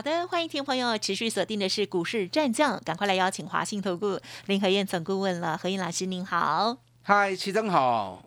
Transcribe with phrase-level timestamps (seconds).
[0.00, 5.58] 好的，欢迎听众朋友持续锁定的是股市战将，赶快来邀请华信投顾林和燕总顾问了。
[5.58, 8.22] 何燕老师您好，嗨，齐总好，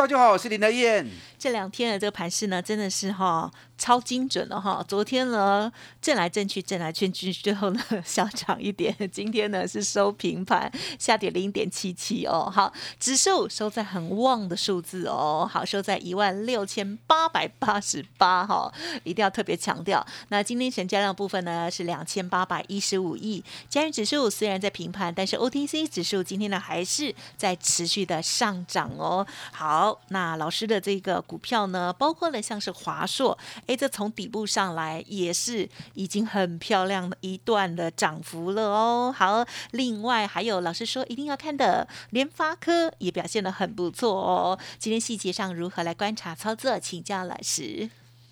[0.00, 1.06] 大家好，我是林德燕。
[1.38, 3.50] 这两天的这个盘势呢，真的是哈。
[3.80, 4.84] 超精准了哈！
[4.86, 5.72] 昨天呢，
[6.02, 8.94] 震来震去，震来震去，最后呢， 小涨一点。
[9.10, 12.52] 今天呢，是收平盘，下跌零点七七哦。
[12.54, 15.48] 好，指数收在很旺的数字哦。
[15.50, 18.70] 好，收在一万六千八百八十八哈，
[19.02, 20.06] 一定要特别强调。
[20.28, 23.42] 那今天成交量部分呢，是两千八百一十五亿。
[23.70, 29.26] 加元指数虽然在平盘，但是 OTC 指数今天呢，还是在持续的上涨哦。
[29.50, 33.36] 好，那老师的这个股票呢，包括了像是华硕。
[33.66, 39.14] 哎，这从底部上来也是已经很漂亮的一段的涨幅了哦。
[39.16, 44.58] 好，另外还有老师说一定要看的联发科也表现的很不错哦。
[44.78, 47.88] 今天细节上如何来观察操作，请教老师。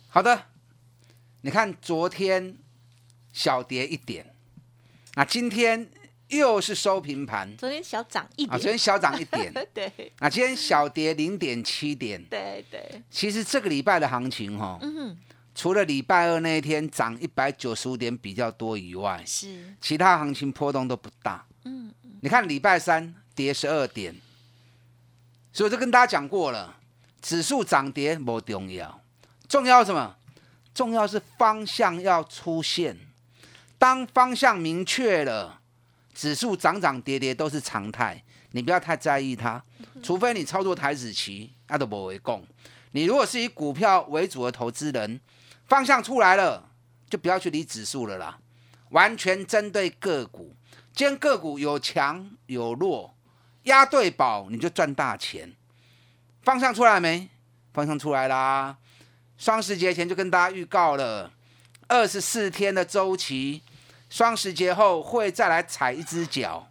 [0.09, 0.47] 好的，
[1.43, 2.56] 你看昨天
[3.33, 4.34] 小跌一点，
[5.15, 5.91] 那今天
[6.29, 7.57] 又是收平盘。
[7.57, 10.12] 昨天小涨一点，啊，昨天小涨一点， 对。
[10.21, 13.03] 那今天小跌零点七点，对对。
[13.11, 15.17] 其实这个礼拜的行情哈，嗯。
[15.55, 21.45] 除了礼拜二那一天涨一百九十五点比较多以外，是其他行情波动都不大。
[21.65, 24.15] 嗯嗯，你看礼拜三跌十二点，
[25.53, 26.77] 所以我就跟大家讲过了，
[27.21, 29.01] 指数涨跌不重要，
[29.49, 30.15] 重要什么？
[30.73, 32.97] 重要是方向要出现。
[33.79, 35.61] 当方向明确了，
[36.19, 39.63] 指数涨涨跌跌都是常态，你不要太在意它。
[40.03, 42.45] 除非你操作台子期，那都不为共。
[42.91, 45.21] 你如果是以股票为主的投资人。
[45.69, 46.71] 方向出来了，
[47.11, 48.39] 就不要去理指数了啦，
[48.89, 50.57] 完全针对个股。
[50.95, 53.15] 今天个股有强有弱，
[53.65, 55.53] 押对宝你就赚大钱。
[56.43, 57.28] 方向出来没？
[57.75, 58.78] 方向出来啦！
[59.37, 61.31] 双十节前就跟大家预告了，
[61.87, 63.62] 二十四天的周期，
[64.09, 66.69] 双十节后会再来踩一只脚。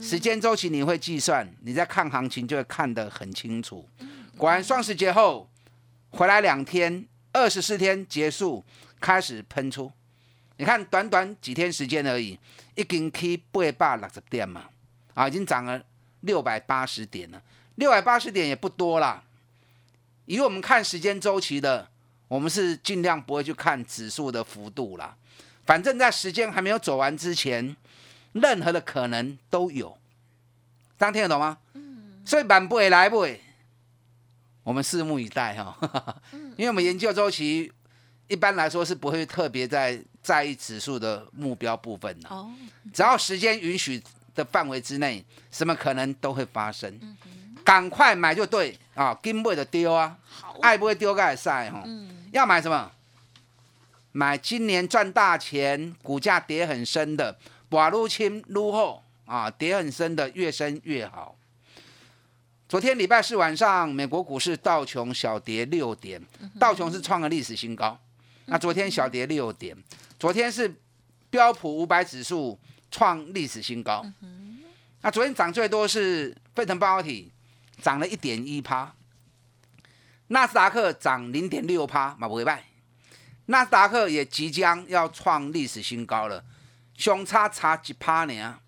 [0.00, 3.88] 时间周期你会计算，你在看行情就会看得很清楚。
[4.36, 5.48] 果然双十节后
[6.10, 7.06] 回来两天。
[7.34, 8.62] 二十四天结束，
[9.00, 9.90] 开始喷出。
[10.58, 12.38] 你看，短短几天时间而已，
[12.74, 14.66] 已经去八百六十点嘛，
[15.14, 15.82] 啊，已经涨了
[16.20, 17.40] 六百八十点了。
[17.76, 19.24] 六百八十点也不多啦。
[20.26, 21.88] 以我们看时间周期的，
[22.28, 25.16] 我们是尽量不会去看指数的幅度啦。
[25.66, 27.76] 反正，在时间还没有走完之前，
[28.32, 29.96] 任何的可能都有。
[30.98, 31.58] 大家听得懂吗？
[31.74, 32.22] 嗯。
[32.24, 33.40] 所以满不会来不会。
[34.62, 35.76] 我们拭目以待哈，
[36.56, 37.72] 因为我们研究周期
[38.28, 42.28] 一般来说是不会特别在在意指数的目标部分的。
[42.28, 42.48] 哦，
[42.94, 44.00] 只要时间允许
[44.36, 46.96] 的范围之内，什么可能都会发生。
[47.64, 50.16] 赶快买就对啊，金不的丢啊，
[50.60, 51.82] 爱不会丢盖赛哈。
[52.30, 52.90] 要买什么？
[54.12, 57.38] 买今年赚大钱，股价跌很深的，
[57.70, 61.36] 瓦入清入后啊，跌很深的越深越好。
[62.68, 66.22] 昨天礼拜四晚上，美国股市道琼小跌六点，
[66.58, 67.98] 道琼是创了历史新高。
[68.46, 69.76] 那昨天小跌六点，
[70.18, 70.74] 昨天是
[71.30, 72.58] 标普五百指数
[72.90, 74.04] 创历史新高。
[75.00, 77.30] 那昨天涨最多是沸腾半导体，
[77.80, 78.94] 涨了一点一趴。
[80.28, 82.64] 纳斯达克涨零点六趴，马不为败。
[83.52, 86.42] 纳斯达克也即将要创历史新高了，
[86.96, 88.58] 熊差差几趴呢？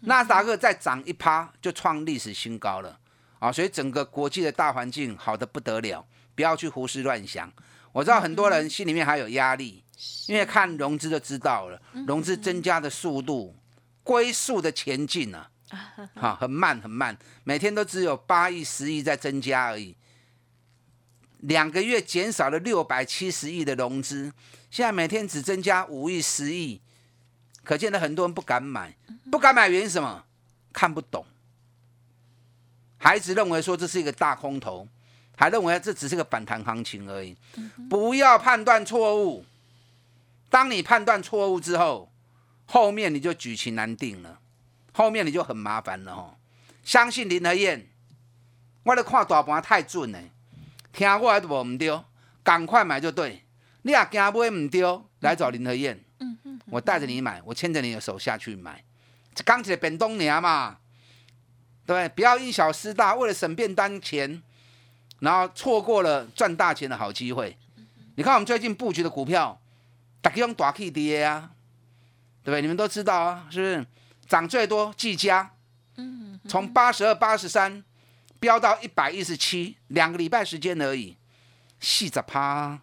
[0.00, 2.98] 纳斯达克再涨一趴就创历史新高了。
[3.38, 7.50] 啊，所以整个国际的大环境好的不得了，不要去胡思乱想。
[7.90, 9.82] 我知道很多人心里面还有压力，
[10.26, 13.56] 因为看融资就知道了，融资增加的速度
[14.02, 15.48] 龟速的前进啊，
[16.16, 19.96] 好，很慢很慢，每天都只有八亿、十亿在增加而已。
[21.38, 24.32] 两个月减少了六百七十亿的融资，
[24.70, 26.80] 现在每天只增加五亿、十亿，
[27.62, 28.96] 可见的很多人不敢买，
[29.30, 30.24] 不敢买原因什么？
[30.72, 31.24] 看不懂。
[32.98, 34.86] 孩子认为说这是一个大空头，
[35.36, 37.36] 还认为这只是个反弹行情而已。
[37.88, 39.44] 不要判断错误，
[40.50, 42.10] 当你判断错误之后，
[42.66, 44.40] 后面你就举棋难定了，
[44.92, 46.34] 后面你就很麻烦了哦。
[46.82, 47.88] 相信林和燕，
[48.82, 50.18] 我咧看大盘太准了，
[50.98, 52.00] 听我还都无唔对，
[52.42, 53.44] 赶快买就对。
[53.82, 56.00] 你也惊买唔对，来找林和燕，
[56.66, 58.82] 我带着你买，我牵着你的手下去买。
[59.44, 60.78] 刚起来变东年嘛。
[61.86, 62.08] 对不对？
[62.10, 64.42] 不要因小失大，为了省便当钱，
[65.20, 67.56] 然后错过了赚大钱的好机会。
[68.16, 69.58] 你看我们最近布局的股票，
[70.20, 71.52] 大家用大 K 跌啊，
[72.42, 72.60] 对不对？
[72.60, 73.86] 你们都知道啊，是不是？
[74.26, 75.50] 涨最多技嘉，
[75.96, 77.82] 嗯，从八十二、八十三
[78.40, 81.16] 飙到一百一十七，两个礼拜时间而已，
[81.80, 82.78] 四十趴，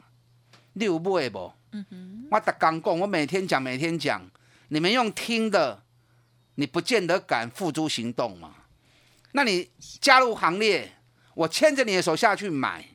[0.73, 1.53] 六倍不？
[1.71, 4.29] 嗯哼，我刚讲，我每天讲，每天讲，
[4.69, 5.83] 你们用听的，
[6.55, 8.55] 你不见得敢付诸行动嘛？
[9.33, 9.69] 那你
[9.99, 10.93] 加入行列，
[11.33, 12.85] 我牵着你的手下去买，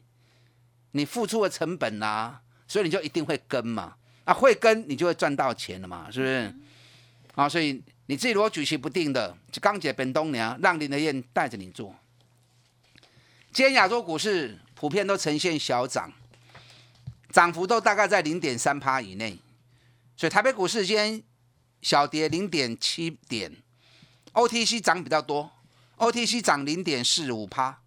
[0.92, 3.96] 你付出的成本啊，所以你就一定会跟嘛？
[4.24, 6.10] 啊，会跟你就会赚到钱了嘛？
[6.10, 6.54] 是不是？
[7.34, 11.94] 啊，所以你自己如果举棋不定的，就刚姐本东娘让林德燕带着你做。
[13.52, 16.12] 今天亚洲股市普遍都呈现小涨，
[17.30, 19.36] 涨幅都大概在零点三趴以内，
[20.16, 21.20] 所以台北股市今天
[21.82, 23.52] 小跌零点七点
[24.32, 25.50] ，OTC 涨比较多。
[25.96, 27.82] OTC 涨零点四五趴，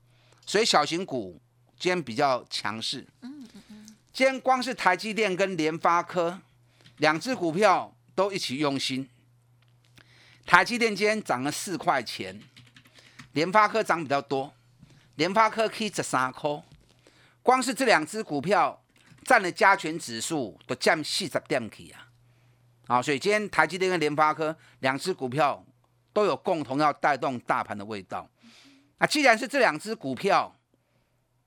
[0.45, 1.41] 所以小型股
[1.79, 3.07] 今天比较强势。
[3.21, 3.95] 嗯嗯。
[4.13, 6.39] 今天光是台积电跟联发科
[6.97, 9.09] 两只股票都一起用心。
[10.45, 12.39] 台积电今天涨了四块钱，
[13.31, 14.53] 联发科涨比较多，
[15.15, 16.63] 联发科可以十三块。
[17.41, 18.83] 光是这两只股票
[19.23, 22.07] 占了加权指数都降四十点起啊！
[22.87, 25.65] 啊，所以今天台积电跟联发科两只股票。
[26.13, 28.29] 都有共同要带动大盘的味道。
[28.99, 30.55] 啊既然是这两只股票，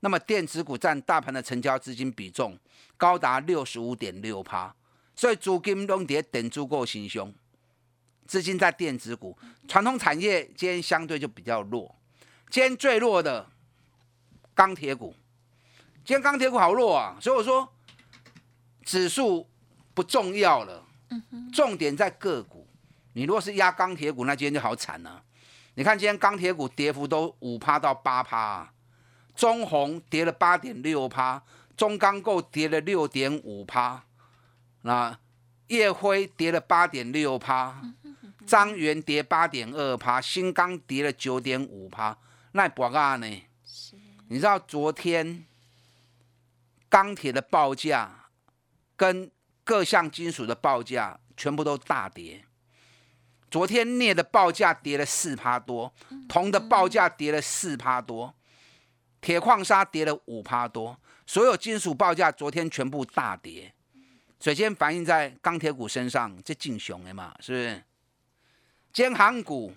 [0.01, 2.59] 那么电子股占大盘的成交资金比重
[2.97, 4.75] 高达六十五点六趴，
[5.15, 7.33] 所以资金拢跌等足够行凶。
[8.25, 9.37] 资金在电子股，
[9.69, 11.95] 传统产业今天相对就比较弱。
[12.49, 13.49] 今天最弱的
[14.57, 15.13] 钢铁股，
[16.03, 17.15] 今天钢铁股好弱啊！
[17.21, 17.71] 所以我说
[18.83, 19.47] 指数
[19.93, 20.83] 不重要了，
[21.53, 22.67] 重点在个股。
[23.13, 25.23] 你如果是压钢铁股，那今天就好惨了。
[25.75, 28.73] 你看今天钢铁股跌幅都五趴到八趴，
[29.35, 31.43] 中红跌了八点六趴，
[31.75, 34.05] 中钢构跌了六点五趴，
[34.81, 35.19] 那
[35.67, 37.79] 叶辉跌了八点六趴，
[38.47, 42.17] 张元跌八点二趴，新钢跌了九点五趴，
[42.53, 43.43] 那博啊呢？
[44.29, 45.45] 你知道昨天
[46.89, 48.29] 钢铁的报价
[48.95, 49.29] 跟
[49.63, 52.43] 各项金属的报价全部都大跌。
[53.49, 55.93] 昨天镍的报价跌了四趴多，
[56.27, 58.33] 铜的报价跌了四趴多，
[59.21, 63.73] 铁矿砂跌了五趴多，所有金属报价昨天全部大跌，
[64.41, 67.83] 首先反映在钢铁股身上，这劲雄的嘛，是不是？
[68.91, 69.73] 尖航股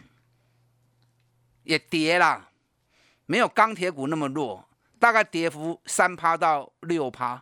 [1.62, 2.49] 也跌了，
[3.30, 4.68] 没有钢铁股那么弱，
[4.98, 7.40] 大概跌幅三趴到六趴，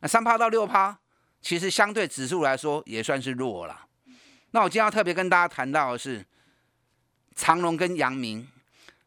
[0.00, 0.98] 那三趴到六趴，
[1.40, 3.86] 其实相对指数来说也算是弱了。
[4.50, 6.26] 那我今天要特别跟大家谈到的是
[7.36, 8.48] 长隆跟阳明。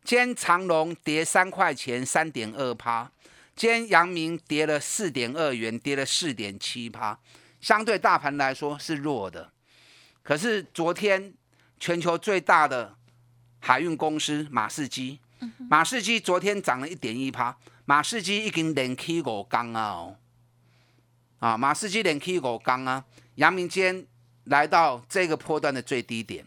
[0.06, 3.12] 今天长隆跌三块钱，三点二趴；
[3.54, 7.20] 今天阳明跌了四点二元，跌了四点七趴。
[7.60, 9.52] 相对大盘来说是弱的。
[10.24, 11.34] 可是昨天
[11.78, 12.96] 全球最大的
[13.60, 15.20] 海运公司马士基，
[15.70, 17.58] 马士基昨天涨了一点一趴。
[17.86, 19.90] 马士基已经连起五缸啊！
[19.90, 20.16] 哦，
[21.40, 23.06] 啊，马士基连起五缸啊！
[23.36, 24.06] 阳明今天。
[24.50, 26.46] 来到这个波段的最低点，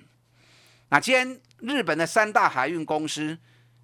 [0.89, 3.37] 那今天日本的三大海运公司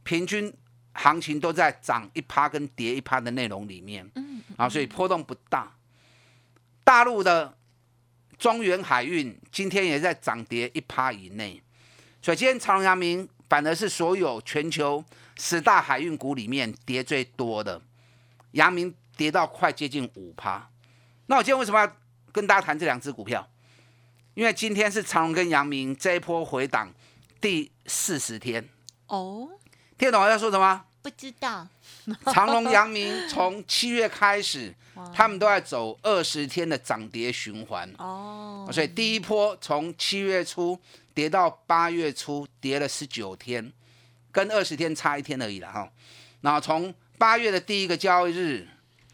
[0.04, 0.50] 平均
[0.94, 5.70] 行情都在涨一趴跟跌一趴的内容里面，嗯，啊，所以波动不大。
[6.82, 7.54] 大陆的
[8.38, 11.62] 中原海运今天也在涨跌一趴以内，
[12.22, 15.04] 所以今天长隆、阳明反而是所有全球
[15.38, 17.80] 十大海运股里面跌最多的，
[18.52, 20.68] 阳明跌到快接近五趴。
[21.26, 21.96] 那我今天为什么要
[22.32, 23.48] 跟大家谈这两只股票？
[24.34, 26.92] 因为今天是长隆跟阳明这一波回档
[27.40, 28.68] 第四十天
[29.06, 29.48] 哦，
[29.96, 30.84] 听得懂我在说什么？
[31.06, 31.64] 不知道。
[32.34, 34.74] 长隆、阳明从七月开始，
[35.14, 40.76] 他们都在走二十天的涨跌循环哦，所以第一波从七月初
[41.14, 43.72] 跌到八月初，跌了十九天，
[44.32, 45.88] 跟二十天差一天而已了哈。
[46.40, 48.66] 然后从八月的第一个交易日，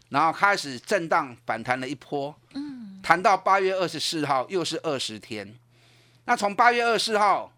[0.09, 2.99] 然后开始震荡反弹了一波，嗯。
[3.03, 5.53] 谈到八月二十四号，又是二十天。
[6.25, 7.53] 那从八月二十四号，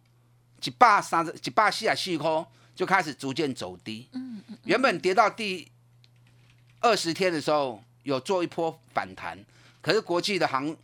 [0.60, 2.46] 几百三十几百四啊四块
[2.76, 4.08] 就开始逐渐走低。
[4.12, 4.58] 嗯嗯。
[4.66, 5.68] 原本跌到第
[6.82, 9.44] 二十天的时候，有做一波反弹，
[9.82, 10.76] 可是国际的航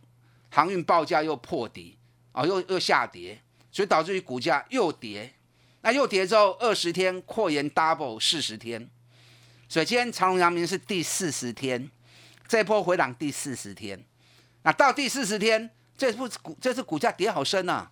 [0.50, 1.96] 航运报价又破底，
[2.32, 5.34] 哦，又又下跌，所以导致于股价又跌。
[5.82, 8.88] 那又跌之后，二十天扩延 double 四十天，
[9.68, 11.90] 所以今天长隆、阳明是第四十天，
[12.46, 14.02] 这波回档第四十天。
[14.62, 15.68] 那到第四十天，
[15.98, 17.90] 这不股这次股价跌好深啊！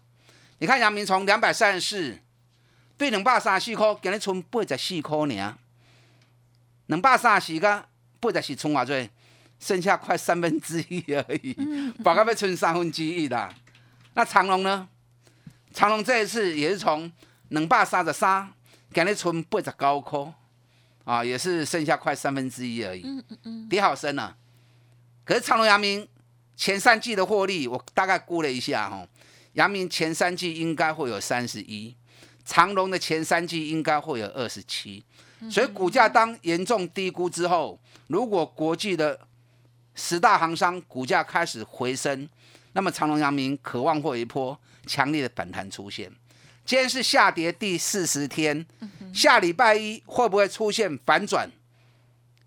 [0.58, 2.18] 你看阳明从两百三十四
[3.00, 5.54] 对两百三十四块，今日剩八十四块尔。
[6.88, 7.86] 两百三十四个
[8.20, 9.08] 八十四剩偌济？
[9.58, 11.54] 剩下快三分之一而已，
[12.04, 13.54] 大概要剩三分之一啦。
[14.12, 14.86] 那长隆呢？
[15.72, 17.10] 长隆这一次也是从
[17.48, 18.52] 两百三十三，
[18.92, 20.34] 今日剩八十九块，
[21.04, 23.00] 啊，也是剩下快三分之一而已。
[23.02, 24.36] 嗯嗯嗯，跌好深啊。
[25.24, 26.06] 可是长隆、阳明
[26.54, 29.08] 前三季的获利，我大概估了一下哈，
[29.54, 31.94] 阳明前三季应该会有三十一，
[32.50, 35.04] 长隆的前三季应该会有二十七。
[35.48, 37.78] 所以股价当严重低估之后，
[38.08, 39.20] 如果国际的
[39.94, 42.28] 十大行商股价开始回升，
[42.72, 46.10] 那么长隆、阳明渴望会有一波强烈的反弹出现。
[46.64, 48.66] 今天是下跌第四十天，
[49.14, 51.48] 下礼拜一会不会出现反转？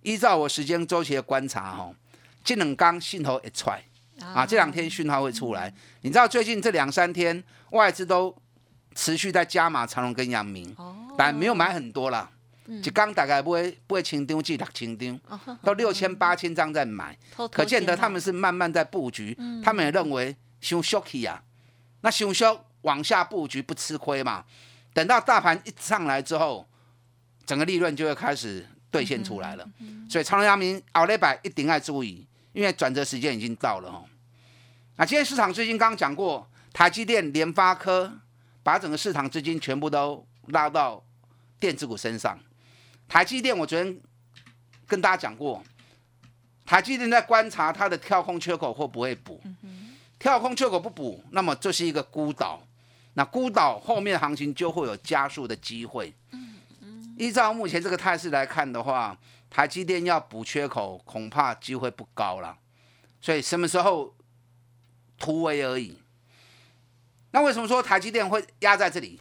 [0.01, 1.95] 依照我时间周期的观察，哈，
[2.43, 3.85] 这两刚信号一出来
[4.21, 5.73] 啊，这两天讯号会出来。
[6.01, 7.41] 你知道最近这两三天
[7.71, 8.35] 外资都
[8.93, 10.75] 持续在加码长隆跟阳明，
[11.17, 12.29] 但没有买很多啦。
[12.65, 15.19] 一刚大概不会不会千丢至六千张，
[15.61, 17.17] 到六千八千张在买，
[17.51, 19.37] 可见得他们是慢慢在布局。
[19.61, 21.43] 他们也认为熊缩起啊，
[22.01, 24.45] 那熊缩往下布局不吃亏嘛。
[24.93, 26.65] 等到大盘一上来之后，
[27.45, 29.67] 整个利润就会开始兑现出来了。
[30.09, 34.05] 所以长隆、阳明、奥利百一定要注意，因为转折时间已经到了哦。
[34.95, 38.19] 那今天市场最近刚刚讲过，台积电、联发科
[38.63, 41.03] 把整个市场资金全部都拉到
[41.59, 42.39] 电子股身上。
[43.07, 43.99] 台积电，我昨天
[44.87, 45.61] 跟大家讲过，
[46.65, 49.39] 台积电在观察它的跳空缺口会不会补，
[50.17, 52.65] 跳空缺口不补，那么这是一个孤岛，
[53.13, 56.13] 那孤岛后面行情就会有加速的机会。
[57.17, 59.15] 依照目前这个态势来看的话，
[59.49, 62.57] 台积电要补缺口，恐怕机会不高了。
[63.21, 64.15] 所以什么时候
[65.19, 65.97] 突围而已？
[67.33, 69.19] 那为什么说台积电会压在这里？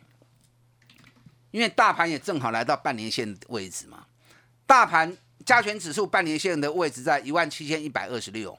[1.50, 4.06] 因为大盘也正好来到半年线位置嘛，
[4.66, 5.16] 大盘
[5.46, 8.58] 加权指数半年线的位置在一万七千一百二十六，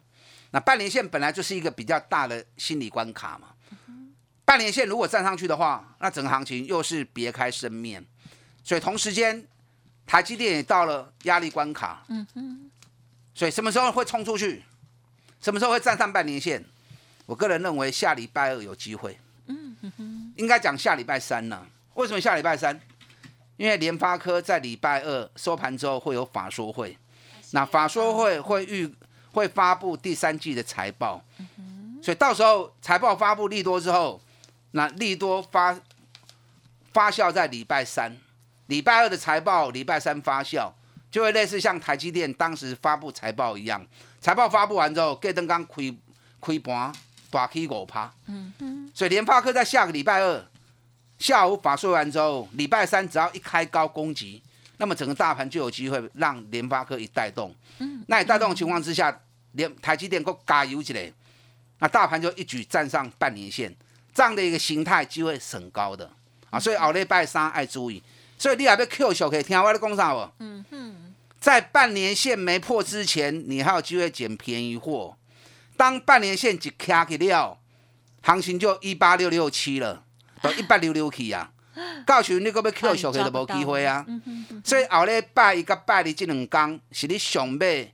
[0.49, 3.49] 那半年线本来就是一个比较大的心理关卡嘛，
[4.43, 8.03] 半年线如果站上去的话，那整个行情又是别开生面，
[8.63, 9.47] 所以同时间
[10.07, 12.71] 台积电也到了压力关卡，嗯哼，
[13.35, 14.63] 所以什么时候会冲出去？
[15.39, 16.65] 什么时候会站上半年线？
[17.25, 21.65] 我个人认为下礼拜二有机会，嗯哼，应该讲下礼拜三呢。
[21.95, 22.79] 为什么下礼拜三？
[23.55, 26.97] 因为联发科在礼拜二收盘之后会有法说会，
[27.51, 28.91] 那法说会会预
[29.31, 31.23] 会发布第三季的财报，
[32.01, 34.19] 所以到时候财报发布利多之后，
[34.71, 35.79] 那利多发
[36.91, 38.17] 发酵在礼拜三，
[38.65, 40.71] 礼拜二的财报礼拜三发酵，
[41.11, 43.85] 就会类似像台积电当时发布财报一样，
[44.19, 45.95] 财报发布完之后，盖登刚亏
[46.39, 46.91] 亏盘
[47.33, 50.45] 大 K 五趴，嗯嗯，所以联发科在下个礼拜二。
[51.17, 54.41] 下午法说完之后，礼拜三只要一开高攻击，
[54.77, 57.53] 那么整个大盘就有机会让联发科一带动。
[57.79, 59.17] 嗯，那你带动的情况之下，
[59.53, 61.11] 联台积电够加油起来，
[61.79, 63.73] 那大盘就一举站上半年线，
[64.13, 66.09] 这样的一个形态机会很高的
[66.49, 66.59] 啊。
[66.59, 68.03] 所以后礼拜三爱注意。
[68.37, 70.29] 所以你还要 Q 小可以听我的讲啥不？
[70.39, 75.15] 嗯哼，在半年线没破之前，你还有机会捡便宜货。
[75.83, 77.59] 当半年线一卡起了，
[78.21, 80.05] 行情就一八六六七了。
[80.41, 81.51] 都一八六六去啊！
[82.07, 84.05] 到时你个要扣小去就无机会啊！
[84.63, 87.91] 所以后礼拜一个拜二这两天是你想买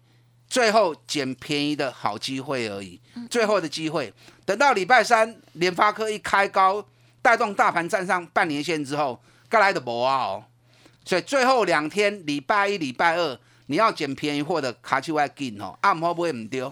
[0.48, 4.14] 最后捡便宜的好机会而已，最后的机会。
[4.46, 6.86] 等到礼拜三联发科一开高，
[7.24, 9.20] 带动大盘站上半年线之后，
[9.50, 10.44] 该来的无啊哦！
[11.04, 16.72] 所以最后两天礼拜一、礼拜二你要捡便宜货的卡起外紧哦，暗号不会唔丢。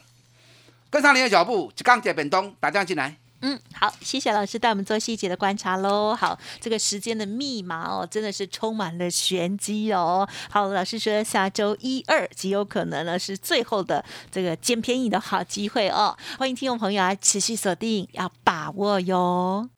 [0.89, 3.15] 跟上你的脚步，一刚接便东，打电话进来。
[3.41, 6.15] 嗯，好，谢谢老师带我们做细节的观察喽。
[6.15, 10.27] 好，这个时间的密码哦，真的是充满了玄机哦。
[10.49, 16.17] 好，老师说下周一二极有可能呢是最后的这个捡便宜的好机会哦。
[16.39, 19.69] 欢迎听众朋友啊，持续锁定，要把握哟。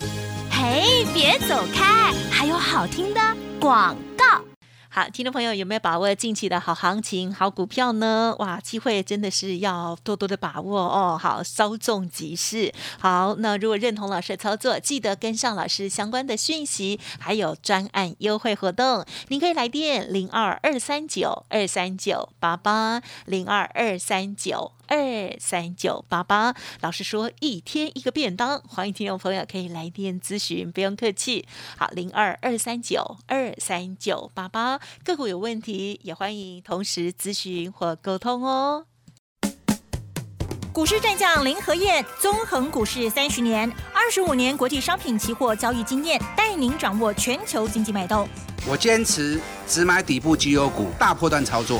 [0.49, 3.19] 嘿，别走开，还有好听的
[3.59, 4.08] 广告。
[5.07, 8.35] 听众朋友有没有把握近期的好行情、好股票呢？
[8.39, 11.17] 哇，机会真的是要多多的把握哦。
[11.21, 12.73] 好，稍纵即逝。
[12.99, 24.71] 好，那如果认同老师的操作，记得跟上老师相关的讯息，还有专案优惠活动，您可以来电零二二三九二三九八八零二二三九。
[24.89, 31.47] 二三九八八，老师说一天一个便当，欢迎听众朋友可以来电咨询，不用客气。
[31.77, 38.87] 好，零二二三九二三九八八，个股有问题也欢迎同时咨询或沟通哦。
[40.73, 48.27] 股市战将林和燕，纵横股市三十年，二十五年国际商品期货交易经验，带您掌握全球经济脉动。
[48.67, 51.79] 我坚持只买底部绩优股，大波段操作。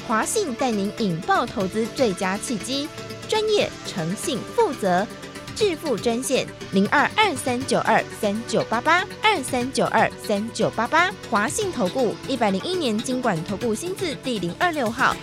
[0.11, 2.85] 华信带您引爆投资最佳契机，
[3.29, 5.07] 专业、诚信、负责，
[5.55, 15.15] 致富专线零二二三九二三九八八二三九二三九八八，华信投顾一百零一年经管投顾新字第零二六号。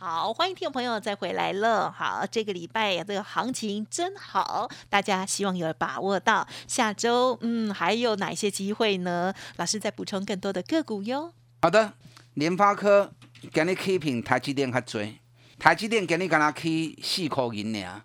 [0.00, 1.92] 好，欢迎听众朋友再回来了。
[1.92, 6.48] 好，这个礼拜呀，这个行情真好，大家希望有把握到。
[6.66, 9.34] 下周，嗯，还有哪些机会呢？
[9.56, 11.34] 老师再补充更多的个股哟。
[11.60, 11.92] 好的，
[12.34, 13.12] 联发科
[13.52, 15.14] 给你 keeping 台积电较追，
[15.58, 18.02] 台积电给你干那起四块银尔？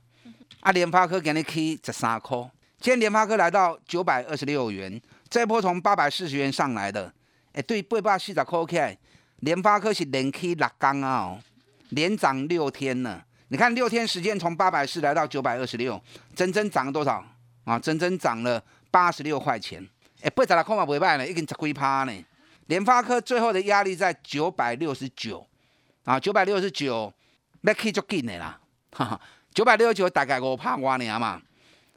[0.59, 2.37] 啊，联发科给你起十三块。
[2.79, 7.13] 今天联发科来到九百二十六元，这一波从八百四十元上来的，
[7.53, 8.97] 哎，对，八百四十块起来，
[9.39, 11.39] 联发科是连起六天啊哦。
[11.91, 15.99] 连涨六天呢，你看六天时间从八百四来到九百二十六，
[16.35, 17.23] 整整涨了多少
[17.63, 17.79] 啊？
[17.79, 19.87] 整整涨了八十六块钱。
[20.21, 22.11] 哎，八十六块嘛不会卖呢，已经十几趴呢。
[22.67, 25.45] 联发科最后的压力在九百六十九
[26.05, 27.11] 啊，九百六十九，
[27.61, 28.59] 那可以就紧的啦。
[28.91, 29.19] 哈哈，
[29.53, 31.41] 九百六十九大概我怕瓜年嘛，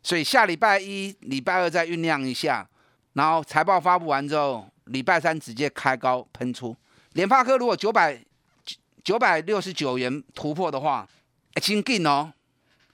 [0.03, 2.69] 所以下礼拜一、礼拜二再酝酿一下，
[3.13, 6.77] 然后财报发布完之后，礼拜三直接开高喷出。
[7.13, 8.21] 联发科如果九百。
[9.03, 11.09] 九百六十九元突破的话，
[11.55, 12.31] 挺劲哦，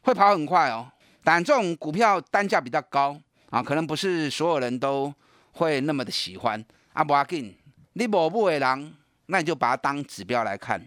[0.03, 0.89] 会跑很快哦。
[1.25, 5.13] 但这种股票单价比较高啊，可能不是所有人都
[5.55, 6.65] 会那么的喜欢。
[6.93, 7.53] 啊，不要紧，
[7.99, 8.93] 你某不为狼，
[9.25, 10.79] 那你就把它当指标来看，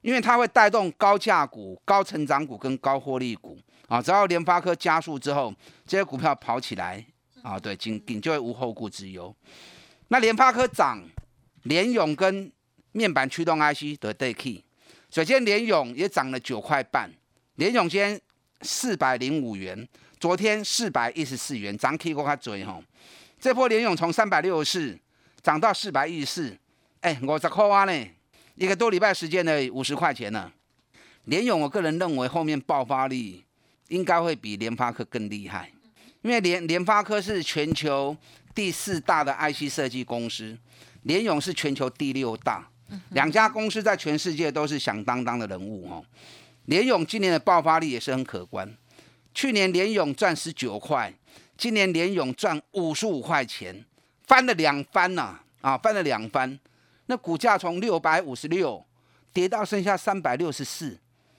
[0.00, 4.02] 因为它会带动高价股、高成长股跟高获利股啊。
[4.02, 5.54] 只要联发科加速之后，
[5.86, 7.04] 这些股票跑起来
[7.42, 9.32] 啊，对，仅仅就会无后顾之忧。
[10.08, 11.00] 那联发科涨，
[11.62, 12.50] 联勇跟
[12.90, 14.64] 面板驱动 IC 的 day key，
[15.10, 17.08] 首先联勇也涨了九块半，
[17.54, 18.20] 联勇今天
[18.62, 22.82] 四百零五元，昨天四百一十四元，涨 K 过它嘴吼。
[23.38, 24.98] 这波联勇从三百六十四
[25.42, 26.58] 涨到四百一十四，
[27.00, 28.06] 哎，五十块呢，
[28.54, 30.52] 一个多礼拜时间呢五十块钱呢。
[31.24, 33.44] 联勇我个人认为后面爆发力
[33.88, 35.70] 应该会比联发科更厉害，
[36.22, 38.16] 因为联联发科是全球
[38.54, 40.56] 第四大的 IC 设计公司，
[41.02, 42.68] 联勇是全球第六大。
[43.10, 46.02] 两家公司在全世界都是响当当的人物哦。
[46.64, 48.74] 联勇今年的爆发力也是很可观，
[49.34, 51.12] 去年联勇赚十九块，
[51.58, 53.84] 今年联勇赚五十五块钱，
[54.28, 56.58] 翻了两番呐啊，翻了两番。
[57.06, 58.84] 那股价从六百五十六
[59.32, 60.96] 跌到剩下三百六十四，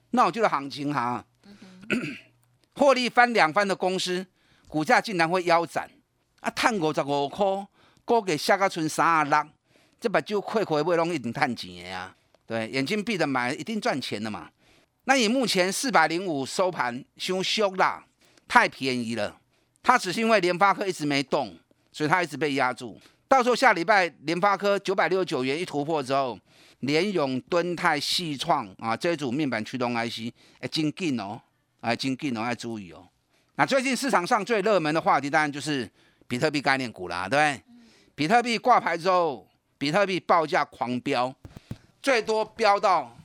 [0.09, 1.23] 那我觉得行情哈，
[2.73, 4.25] 获利翻两番的公司，
[4.67, 5.89] 股价竟然会腰斩
[6.39, 7.45] 啊，探五十五块，
[8.03, 9.47] 估计下个存三十六。
[10.01, 12.15] 这把就亏亏不容易，一定赚钱呀！
[12.47, 14.49] 对，眼睛闭着买，一定赚钱的嘛。
[15.03, 18.05] 那以目前四百零五收盘，凶凶啦，
[18.47, 19.37] 太便宜了。
[19.83, 21.53] 它只是因为联发科一直没动，
[21.99, 22.97] 所以它一直被压住。
[23.27, 26.39] 到时候下礼拜联发科九百六十九元一突破之后，
[26.79, 30.31] 联永、敦泰、细创啊这一组面板驱动 IC，
[30.61, 31.41] 哎，精进哦，
[31.81, 33.05] 哎，精进哦，要注意哦。
[33.55, 35.91] 那最近市场上最热门的话题，当然就是
[36.25, 37.61] 比特币概念股啦，对不对？
[38.15, 39.45] 比特币挂牌之后。
[39.77, 41.33] 比特币报价狂飙，
[42.01, 43.17] 最多飙到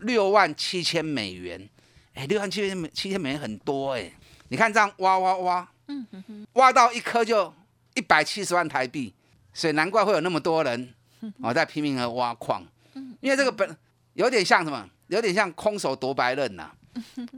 [0.00, 1.68] 六万七千美元。
[2.14, 4.10] 哎，六万七千美七千美元很多哎。
[4.48, 5.68] 你看这样挖挖挖，
[6.54, 7.52] 挖到一颗就
[7.94, 9.14] 一百七十万台币，
[9.52, 10.94] 所以难怪会有那么多人
[11.40, 12.64] 哦在拼命的挖矿。
[13.20, 13.76] 因为这个本
[14.14, 14.88] 有点像什么？
[15.08, 16.70] 有点像空手夺白刃呐。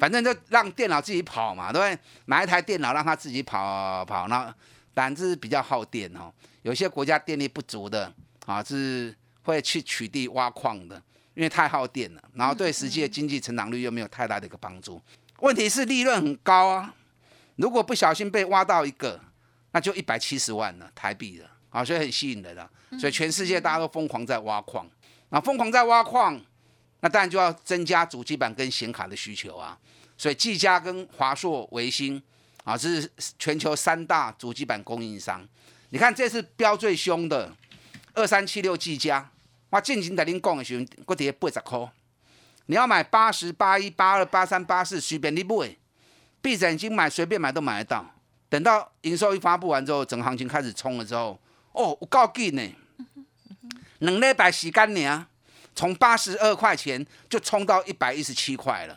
[0.00, 1.98] 反正就让电脑自己跑嘛，对不对？
[2.24, 4.44] 买一台电脑让它自己跑跑，那
[4.92, 6.32] 当然这是比较耗电哦。
[6.62, 8.12] 有些国家电力不足的。
[8.46, 15.00] 啊，是会去取缔挖矿的，因为太耗电了，然后对实际的经济成长率又没有太大的一个帮助。
[15.40, 16.94] 问题是利润很高啊，
[17.56, 19.18] 如果不小心被挖到一个，
[19.74, 21.50] 那就一百七十万了台币了。
[21.68, 24.88] 啊，所以很吸引人的，所以全世界大家都疯狂在挖矿，
[25.30, 26.40] 那疯狂在挖矿，
[27.00, 29.76] 那当然就要增加主机板跟显卡的需求啊，
[30.16, 32.22] 所以技嘉跟华硕、维新
[32.62, 33.10] 啊，这是
[33.40, 35.44] 全球三大主机板供应商，
[35.88, 37.52] 你看这次标最凶的。
[38.16, 39.28] 二三七六技嘉，
[39.70, 41.90] 我进前在恁讲的时候，我跌八十块，
[42.66, 45.76] 你要买八十八一八二八三八四，随便你买，
[46.40, 48.13] 闭着眼睛买，随便买都买得到。
[48.54, 51.36] 等到营收一发布完之后，整行情开始冲了之后，
[51.72, 52.62] 哦，我告劲呢，
[53.98, 55.26] 两礼拜时间呢，
[55.74, 58.96] 从八十二块钱就冲到一百一十七块了，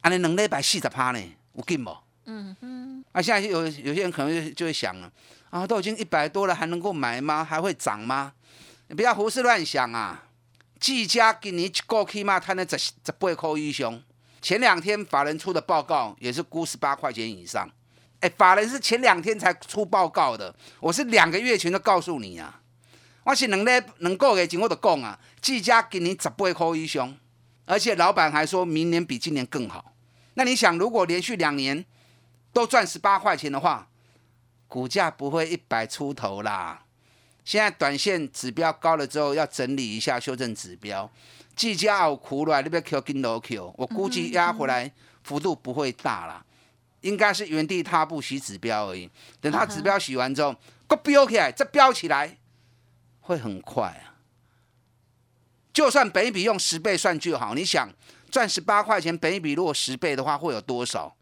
[0.00, 1.20] 啊，你两礼拜四十趴呢，
[1.52, 1.94] 有劲不？
[2.24, 3.04] 嗯哼。
[3.12, 5.12] 啊，现在有有些人可能就就会想了，
[5.50, 7.44] 啊，都已经一百多了，还能够买吗？
[7.44, 8.32] 还会涨吗？
[8.88, 10.24] 你不要胡思乱想啊！
[10.80, 14.02] 技嘉今年一个起码摊了十十八块以上，
[14.40, 17.70] 前两天法人出的报告也是估十八块钱以上。
[18.24, 22.58] 哎，法人是前两天才出报告的，我是两个月前就告诉你啊。
[23.22, 27.14] 我是两个两个月前我就讲啊，技嘉今年十八块以上，
[27.66, 29.92] 而且老板还说明年比今年更好。
[30.34, 31.84] 那你想，如果连续两年
[32.50, 33.88] 都赚十八块钱的话，
[34.68, 36.82] 股价不会一百出头啦。
[37.44, 41.10] 现在短线指标高了之后，要整理一下，修正指标。
[41.54, 44.90] 技嘉有苦了，你别 Q 跟楼 Q，我估计压回来
[45.22, 46.43] 幅度不会大啦，
[47.04, 49.08] 应该是原地踏步洗指标而已。
[49.40, 50.56] 等它指标洗完之后，
[50.88, 52.38] 个飙起来，这飙起来
[53.20, 54.16] 会很快啊。
[55.72, 57.92] 就算本一笔用十倍算就好，你想
[58.30, 61.14] 赚十八块钱，本一笔如果十倍的话，会有多少？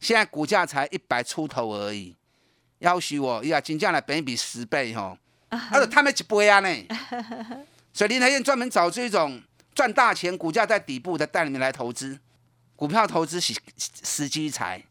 [0.00, 2.16] 现在股价才一百出头而已，
[2.78, 5.18] 要许我呀，金价来本一笔十倍吼。
[5.50, 6.68] 他说他们一倍啊呢，
[7.92, 9.42] 所以林台燕专门找这种
[9.74, 12.18] 赚大钱、股价在底部的带你们来投资。
[12.80, 14.82] 股票投资是时机财，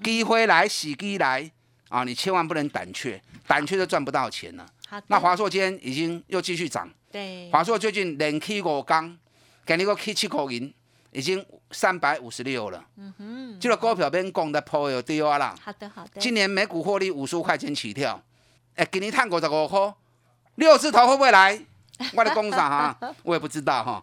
[0.00, 1.50] 机会来时机来
[1.88, 2.04] 啊！
[2.04, 4.64] 你千万不能胆怯，胆怯就赚不到钱了。
[5.08, 9.18] 那华硕今天已经又继续涨，对，华硕最近连 K 五刚，
[9.66, 10.72] 给你个 K 七口银，
[11.10, 12.84] 已经三百五十六了。
[12.96, 15.52] 嗯哼，这个股票边讲的破有低啊啦。
[15.60, 16.20] 好的好的。
[16.20, 18.22] 今年每股获利五十五块钱起跳，
[18.76, 19.92] 哎，给你探五十五块。
[20.54, 21.60] 六字头会不会来？
[22.14, 24.00] 我的工厂哈，我也不知道哈。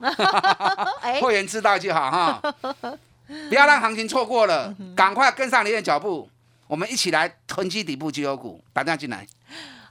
[1.21, 2.55] 会员知道就好哈。
[3.47, 6.29] 不要让行情错过了，赶快跟上你的脚步，
[6.67, 9.27] 我们一起来囤积底部绩优股，打电话进来。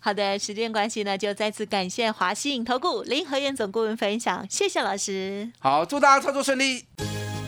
[0.01, 5.51] 好的，时间关系呢，就再次感谢华信投顾林和燕总顾问分享，谢谢老师。
[5.59, 6.85] 好，祝大家操作顺利。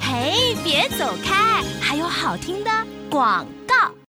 [0.00, 2.70] 嘿，别走开，还有好听的
[3.08, 3.99] 广告。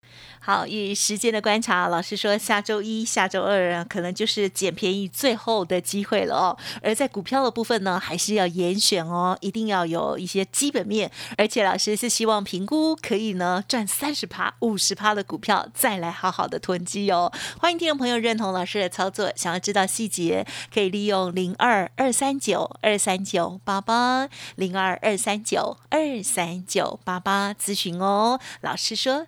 [0.44, 6.58] 好，以时间的观察，老师说下周一下周二啊，可能就是捡便宜最后的机会了哦。
[6.82, 17.32] 而在股票的部分呢，还是要严选哦，一定要有一些基本面，而且老师是希望评估可以呢赚三十趴、五十趴的股票，再来好好的囤积哦。
[17.60, 28.40] 欢迎听众朋友认同老师的操作，想要知道细节，可以利用零二二三九二三九八八零二二三九二三九八八咨询哦。
[28.62, 29.28] 老师说。